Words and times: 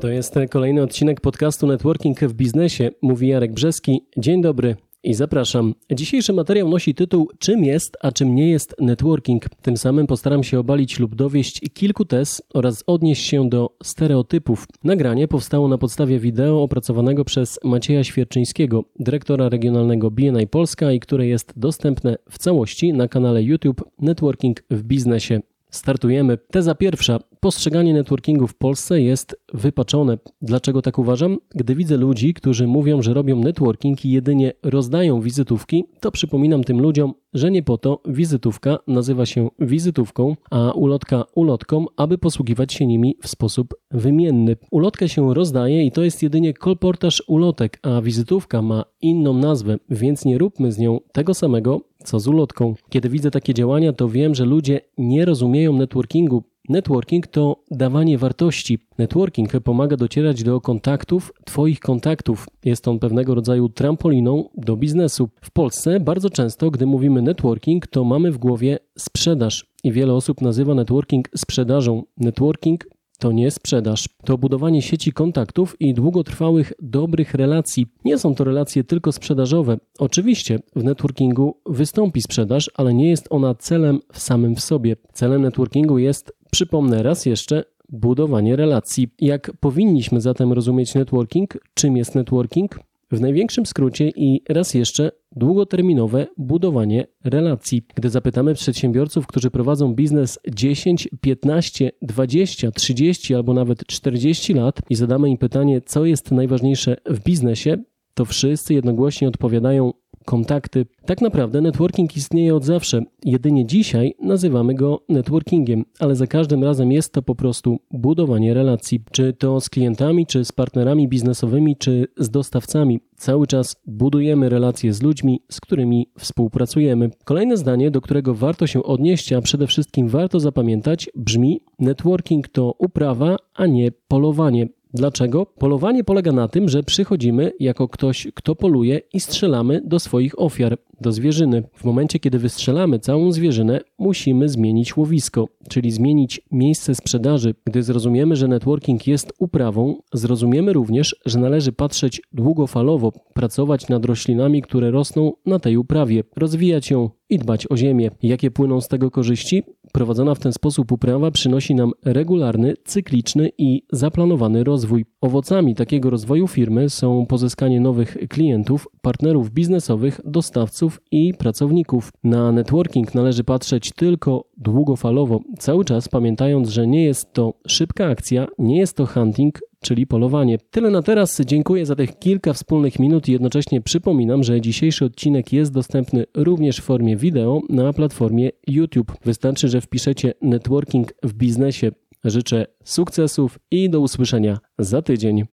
To 0.00 0.08
jest 0.08 0.34
kolejny 0.50 0.82
odcinek 0.82 1.20
podcastu 1.20 1.66
Networking 1.66 2.20
w 2.20 2.32
biznesie. 2.32 2.90
Mówi 3.02 3.28
Jarek 3.28 3.52
Brzeski. 3.52 4.06
Dzień 4.16 4.42
dobry 4.42 4.76
i 5.02 5.14
zapraszam. 5.14 5.74
Dzisiejszy 5.92 6.32
materiał 6.32 6.68
nosi 6.68 6.94
tytuł 6.94 7.28
Czym 7.38 7.64
jest, 7.64 7.96
a 8.00 8.12
czym 8.12 8.34
nie 8.34 8.50
jest 8.50 8.76
networking. 8.80 9.48
Tym 9.62 9.76
samym 9.76 10.06
postaram 10.06 10.44
się 10.44 10.58
obalić 10.58 10.98
lub 10.98 11.14
dowieść 11.14 11.60
kilku 11.74 12.04
tez 12.04 12.42
oraz 12.54 12.84
odnieść 12.86 13.26
się 13.26 13.48
do 13.48 13.76
stereotypów. 13.82 14.66
Nagranie 14.84 15.28
powstało 15.28 15.68
na 15.68 15.78
podstawie 15.78 16.18
wideo 16.18 16.62
opracowanego 16.62 17.24
przez 17.24 17.58
Macieja 17.64 18.04
Świerczyńskiego, 18.04 18.84
dyrektora 18.98 19.48
regionalnego 19.48 20.10
BNI 20.10 20.46
Polska 20.46 20.92
i 20.92 21.00
które 21.00 21.26
jest 21.26 21.52
dostępne 21.56 22.16
w 22.30 22.38
całości 22.38 22.92
na 22.92 23.08
kanale 23.08 23.42
YouTube 23.42 23.84
Networking 23.98 24.62
w 24.70 24.82
biznesie. 24.82 25.40
Startujemy. 25.70 26.38
Teza 26.50 26.74
pierwsza. 26.74 27.18
Postrzeganie 27.40 27.94
networkingu 27.94 28.46
w 28.46 28.54
Polsce 28.54 29.00
jest 29.00 29.36
wypaczone. 29.54 30.18
Dlaczego 30.42 30.82
tak 30.82 30.98
uważam? 30.98 31.38
Gdy 31.54 31.74
widzę 31.74 31.96
ludzi, 31.96 32.34
którzy 32.34 32.66
mówią, 32.66 33.02
że 33.02 33.14
robią 33.14 33.36
networking 33.36 34.04
i 34.04 34.10
jedynie 34.10 34.52
rozdają 34.62 35.20
wizytówki, 35.20 35.84
to 36.00 36.10
przypominam 36.10 36.64
tym 36.64 36.80
ludziom, 36.80 37.14
że 37.34 37.50
nie 37.50 37.62
po 37.62 37.78
to 37.78 38.00
wizytówka 38.06 38.78
nazywa 38.86 39.26
się 39.26 39.48
wizytówką, 39.58 40.36
a 40.50 40.72
ulotka 40.72 41.24
ulotką, 41.34 41.86
aby 41.96 42.18
posługiwać 42.18 42.72
się 42.72 42.86
nimi 42.86 43.16
w 43.22 43.28
sposób 43.28 43.74
wymienny. 43.90 44.56
Ulotkę 44.70 45.08
się 45.08 45.34
rozdaje 45.34 45.86
i 45.86 45.92
to 45.92 46.02
jest 46.02 46.22
jedynie 46.22 46.54
kolportaż 46.54 47.22
ulotek, 47.26 47.78
a 47.82 48.02
wizytówka 48.02 48.62
ma 48.62 48.84
inną 49.00 49.34
nazwę, 49.34 49.78
więc 49.90 50.24
nie 50.24 50.38
róbmy 50.38 50.72
z 50.72 50.78
nią 50.78 51.00
tego 51.12 51.34
samego, 51.34 51.80
co 52.04 52.20
z 52.20 52.28
ulotką. 52.28 52.74
Kiedy 52.88 53.08
widzę 53.08 53.30
takie 53.30 53.54
działania, 53.54 53.92
to 53.92 54.08
wiem, 54.08 54.34
że 54.34 54.44
ludzie 54.44 54.80
nie 54.98 55.24
rozumieją 55.24 55.72
networkingu. 55.72 56.42
Networking 56.68 57.26
to 57.26 57.56
dawanie 57.70 58.18
wartości. 58.18 58.78
Networking 58.98 59.60
pomaga 59.60 59.96
docierać 59.96 60.42
do 60.42 60.60
kontaktów, 60.60 61.32
Twoich 61.44 61.80
kontaktów. 61.80 62.46
Jest 62.64 62.88
on 62.88 62.98
pewnego 62.98 63.34
rodzaju 63.34 63.68
trampoliną 63.68 64.48
do 64.54 64.76
biznesu. 64.76 65.28
W 65.40 65.50
Polsce 65.50 66.00
bardzo 66.00 66.30
często, 66.30 66.70
gdy 66.70 66.86
mówimy 66.86 67.22
networking, 67.22 67.86
to 67.86 68.04
mamy 68.04 68.32
w 68.32 68.38
głowie 68.38 68.78
sprzedaż. 68.98 69.66
I 69.84 69.92
wiele 69.92 70.14
osób 70.14 70.40
nazywa 70.40 70.74
networking 70.74 71.28
sprzedażą. 71.36 72.02
Networking 72.16 72.84
to 73.20 73.32
nie 73.32 73.50
sprzedaż, 73.50 74.08
to 74.24 74.38
budowanie 74.38 74.82
sieci 74.82 75.12
kontaktów 75.12 75.80
i 75.80 75.94
długotrwałych, 75.94 76.72
dobrych 76.82 77.34
relacji. 77.34 77.86
Nie 78.04 78.18
są 78.18 78.34
to 78.34 78.44
relacje 78.44 78.84
tylko 78.84 79.12
sprzedażowe. 79.12 79.78
Oczywiście 79.98 80.58
w 80.76 80.84
networkingu 80.84 81.56
wystąpi 81.66 82.22
sprzedaż, 82.22 82.70
ale 82.74 82.94
nie 82.94 83.10
jest 83.10 83.26
ona 83.30 83.54
celem 83.54 84.00
w 84.12 84.18
samym 84.18 84.56
w 84.56 84.60
sobie. 84.60 84.96
Celem 85.12 85.42
networkingu 85.42 85.98
jest, 85.98 86.32
przypomnę 86.50 87.02
raz 87.02 87.26
jeszcze, 87.26 87.64
budowanie 87.88 88.56
relacji. 88.56 89.08
Jak 89.20 89.52
powinniśmy 89.60 90.20
zatem 90.20 90.52
rozumieć 90.52 90.94
networking? 90.94 91.58
Czym 91.74 91.96
jest 91.96 92.14
networking? 92.14 92.80
W 93.10 93.20
największym 93.20 93.66
skrócie 93.66 94.08
i 94.08 94.42
raz 94.48 94.74
jeszcze 94.74 95.10
długoterminowe 95.36 96.26
budowanie 96.36 97.06
relacji. 97.24 97.82
Gdy 97.94 98.10
zapytamy 98.10 98.54
przedsiębiorców, 98.54 99.26
którzy 99.26 99.50
prowadzą 99.50 99.94
biznes 99.94 100.38
10, 100.48 101.08
15, 101.20 101.90
20, 102.02 102.70
30 102.70 103.34
albo 103.34 103.54
nawet 103.54 103.86
40 103.86 104.54
lat 104.54 104.80
i 104.90 104.94
zadamy 104.94 105.30
im 105.30 105.38
pytanie, 105.38 105.80
co 105.80 106.04
jest 106.04 106.30
najważniejsze 106.30 106.96
w 107.06 107.24
biznesie, 107.24 107.76
to 108.14 108.24
wszyscy 108.24 108.74
jednogłośnie 108.74 109.28
odpowiadają 109.28 109.92
kontakty. 110.24 110.86
Tak 111.06 111.20
naprawdę 111.20 111.60
networking 111.60 112.16
istnieje 112.16 112.54
od 112.54 112.64
zawsze. 112.64 113.02
Jedynie 113.24 113.66
dzisiaj 113.66 114.14
nazywamy 114.22 114.74
go 114.74 115.00
networkingiem, 115.08 115.84
ale 115.98 116.16
za 116.16 116.26
każdym 116.26 116.64
razem 116.64 116.92
jest 116.92 117.12
to 117.12 117.22
po 117.22 117.34
prostu 117.34 117.78
budowanie 117.90 118.54
relacji. 118.54 119.02
Czy 119.10 119.32
to 119.32 119.60
z 119.60 119.68
klientami, 119.70 120.26
czy 120.26 120.44
z 120.44 120.52
partnerami 120.52 121.08
biznesowymi, 121.08 121.76
czy 121.76 122.06
z 122.16 122.30
dostawcami. 122.30 123.00
Cały 123.16 123.46
czas 123.46 123.76
budujemy 123.86 124.48
relacje 124.48 124.92
z 124.92 125.02
ludźmi, 125.02 125.42
z 125.50 125.60
którymi 125.60 126.08
współpracujemy. 126.18 127.10
Kolejne 127.24 127.56
zdanie, 127.56 127.90
do 127.90 128.00
którego 128.00 128.34
warto 128.34 128.66
się 128.66 128.82
odnieść, 128.82 129.32
a 129.32 129.40
przede 129.40 129.66
wszystkim 129.66 130.08
warto 130.08 130.40
zapamiętać, 130.40 131.10
brzmi: 131.16 131.60
Networking 131.78 132.48
to 132.48 132.74
uprawa, 132.78 133.36
a 133.54 133.66
nie 133.66 133.92
polowanie. 134.08 134.68
Dlaczego? 134.94 135.46
Polowanie 135.46 136.04
polega 136.04 136.32
na 136.32 136.48
tym, 136.48 136.68
że 136.68 136.82
przychodzimy 136.82 137.52
jako 137.60 137.88
ktoś, 137.88 138.28
kto 138.34 138.56
poluje 138.56 139.00
i 139.12 139.20
strzelamy 139.20 139.82
do 139.84 140.00
swoich 140.00 140.40
ofiar, 140.40 140.78
do 141.00 141.12
zwierzyny. 141.12 141.62
W 141.74 141.84
momencie, 141.84 142.18
kiedy 142.18 142.38
wystrzelamy 142.38 142.98
całą 142.98 143.32
zwierzynę, 143.32 143.80
musimy 143.98 144.48
zmienić 144.48 144.96
łowisko, 144.96 145.48
czyli 145.68 145.90
zmienić 145.90 146.40
miejsce 146.52 146.94
sprzedaży. 146.94 147.54
Gdy 147.64 147.82
zrozumiemy, 147.82 148.36
że 148.36 148.48
networking 148.48 149.06
jest 149.06 149.32
uprawą, 149.38 149.96
zrozumiemy 150.12 150.72
również, 150.72 151.16
że 151.26 151.38
należy 151.38 151.72
patrzeć 151.72 152.22
długofalowo, 152.32 153.12
pracować 153.34 153.88
nad 153.88 154.04
roślinami, 154.04 154.62
które 154.62 154.90
rosną 154.90 155.32
na 155.46 155.58
tej 155.58 155.76
uprawie, 155.76 156.24
rozwijać 156.36 156.90
ją 156.90 157.10
i 157.30 157.38
dbać 157.38 157.66
o 157.70 157.76
ziemię. 157.76 158.10
Jakie 158.22 158.50
płyną 158.50 158.80
z 158.80 158.88
tego 158.88 159.10
korzyści? 159.10 159.62
Prowadzona 159.92 160.34
w 160.34 160.38
ten 160.38 160.52
sposób 160.52 160.92
uprawa 160.92 161.30
przynosi 161.30 161.74
nam 161.74 161.92
regularny, 162.04 162.74
cykliczny 162.84 163.50
i 163.58 163.82
zaplanowany 163.92 164.64
rozwój. 164.64 165.04
Owocami 165.20 165.74
takiego 165.74 166.10
rozwoju 166.10 166.48
firmy 166.48 166.90
są 166.90 167.26
pozyskanie 167.26 167.80
nowych 167.80 168.16
klientów, 168.28 168.88
partnerów 169.02 169.50
biznesowych, 169.50 170.20
dostawców 170.24 171.00
i 171.10 171.34
pracowników. 171.34 172.12
Na 172.24 172.52
networking 172.52 173.14
należy 173.14 173.44
patrzeć 173.44 173.92
tylko 173.92 174.44
długofalowo, 174.56 175.40
cały 175.58 175.84
czas 175.84 176.08
pamiętając, 176.08 176.68
że 176.68 176.86
nie 176.86 177.04
jest 177.04 177.32
to 177.32 177.54
szybka 177.66 178.06
akcja, 178.06 178.46
nie 178.58 178.78
jest 178.78 178.96
to 178.96 179.06
hunting, 179.06 179.58
czyli 179.82 180.06
polowanie. 180.06 180.58
Tyle 180.70 180.90
na 180.90 181.02
teraz. 181.02 181.40
Dziękuję 181.40 181.86
za 181.86 181.96
tych 181.96 182.18
kilka 182.18 182.52
wspólnych 182.52 182.98
minut 182.98 183.28
i 183.28 183.32
jednocześnie 183.32 183.80
przypominam, 183.80 184.44
że 184.44 184.60
dzisiejszy 184.60 185.04
odcinek 185.04 185.52
jest 185.52 185.72
dostępny 185.72 186.24
również 186.34 186.76
w 186.76 186.82
formie 186.82 187.16
wideo 187.16 187.60
na 187.68 187.92
platformie 187.92 188.50
YouTube. 188.66 189.12
Wystarczy, 189.24 189.68
że 189.68 189.80
wpiszecie 189.80 190.34
networking 190.42 191.12
w 191.22 191.32
biznesie. 191.32 191.90
Życzę 192.24 192.66
sukcesów 192.84 193.58
i 193.70 193.90
do 193.90 194.00
usłyszenia 194.00 194.58
za 194.78 195.02
tydzień. 195.02 195.44